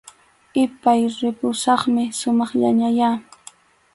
[0.63, 3.09] Ipay, ripusaqmi sumaqllañayá